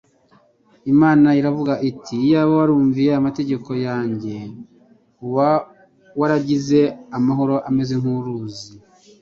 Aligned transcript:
Imana 0.93 1.27
iravuga 1.39 1.73
iti: 1.89 2.15
"Iyaba 2.25 2.53
warumviye 2.59 3.11
amategeko 3.19 3.69
yanjye 3.85 4.35
uba 5.25 5.49
waragize 6.19 6.81
amahoro 7.17 7.55
ameze 7.69 7.93
nk'uruzi, 8.01 8.71